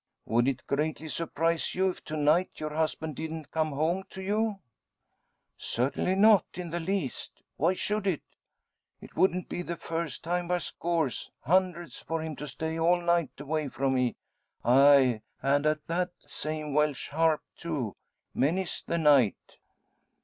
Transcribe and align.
"Would 0.25 0.47
it 0.47 0.65
greatly 0.65 1.07
surprise 1.07 1.75
you, 1.75 1.89
if 1.91 2.03
to 2.05 2.17
night 2.17 2.53
your 2.55 2.73
husband 2.73 3.15
didn't 3.15 3.51
come 3.51 3.73
home 3.73 4.03
to 4.09 4.19
you?" 4.19 4.57
"Certainly 5.59 6.15
not 6.15 6.45
in 6.55 6.71
the 6.71 6.79
least. 6.79 7.43
Why 7.57 7.73
should 7.75 8.07
it? 8.07 8.23
It 8.99 9.15
wouldn't 9.15 9.47
be 9.47 9.61
the 9.61 9.75
first 9.75 10.23
time 10.23 10.47
by 10.47 10.57
scores 10.57 11.29
hundreds 11.41 11.99
for 11.99 12.19
him 12.19 12.35
to 12.37 12.47
stay 12.47 12.79
all 12.79 12.99
night 12.99 13.33
away 13.39 13.67
from 13.67 13.93
me. 13.93 14.15
Aye, 14.65 15.21
and 15.39 15.67
at 15.67 15.85
that 15.85 16.09
same 16.25 16.73
Welsh 16.73 17.09
Harp, 17.09 17.43
too 17.55 17.95
many's 18.33 18.81
the 18.83 18.97
night." 18.97 19.59